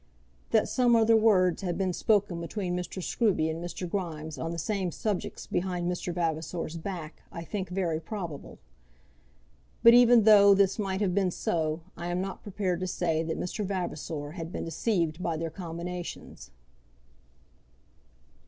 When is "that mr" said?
13.21-13.63